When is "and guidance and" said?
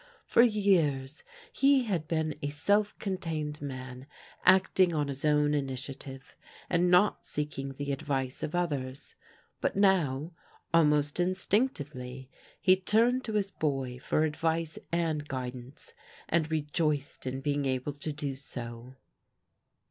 14.91-16.49